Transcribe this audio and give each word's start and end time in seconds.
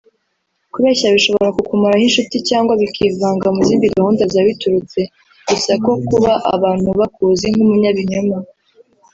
Kubeshya 0.73 1.13
bishobora 1.15 1.49
kukumaraho 1.57 2.03
inshuti 2.07 2.35
cyangwa 2.49 2.73
bikivanga 2.81 3.45
mu 3.55 3.61
zindi 3.67 3.85
gahunda 3.95 4.21
zawe 4.31 4.47
biturutse 4.49 4.99
gusa 5.47 5.71
ku 5.83 5.91
kuba 6.09 6.31
abantu 6.55 6.89
bakuzi 6.99 7.45
nk’umunyabinyoma 7.53 8.35